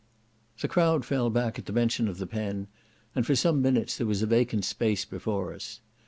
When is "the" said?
0.61-0.67, 1.67-1.71, 2.17-2.25